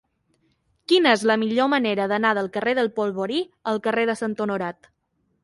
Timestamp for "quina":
0.91-1.11